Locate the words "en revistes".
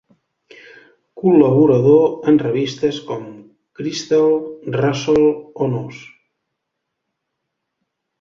2.31-2.97